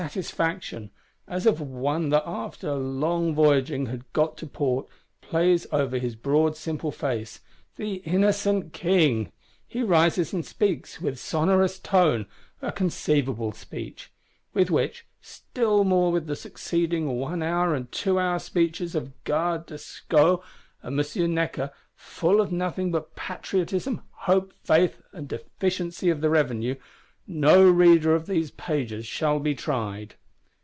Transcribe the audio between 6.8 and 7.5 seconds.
face: